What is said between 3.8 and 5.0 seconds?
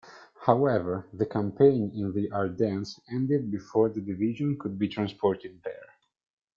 the division could be